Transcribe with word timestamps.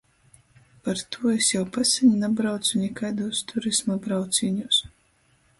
Partū 0.87 1.33
es 1.33 1.49
jau 1.57 1.61
paseņ 1.75 2.15
nabraucu 2.23 2.81
nikaidūs 2.85 3.45
turisma 3.53 4.03
braucīņūs. 4.09 4.85